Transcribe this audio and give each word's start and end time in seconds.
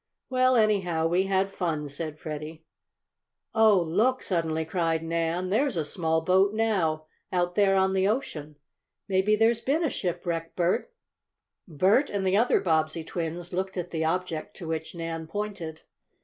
"Well, 0.31 0.55
anyhow, 0.55 1.05
we 1.05 1.25
had 1.27 1.51
fun," 1.51 1.87
said 1.87 2.17
Freddie. 2.17 2.63
"Oh, 3.53 3.79
look!" 3.79 4.23
suddenly 4.23 4.65
cried 4.65 5.03
Nan. 5.03 5.51
"There's 5.51 5.77
a 5.77 5.85
small 5.85 6.21
boat 6.21 6.55
now 6.55 7.05
out 7.31 7.53
there 7.53 7.75
on 7.75 7.93
the 7.93 8.07
ocean. 8.07 8.55
Maybe 9.07 9.35
there's 9.35 9.61
been 9.61 9.83
a 9.85 9.91
shipwreck, 9.91 10.55
Bert!" 10.55 10.91
Bert 11.67 12.09
and 12.09 12.25
the 12.25 12.35
other 12.35 12.59
Bobbsey 12.59 13.03
twins 13.03 13.53
looked 13.53 13.77
at 13.77 13.91
the 13.91 14.03
object 14.03 14.55
to 14.57 14.67
which 14.67 14.95
Nan 14.95 15.27
pointed. 15.27 15.83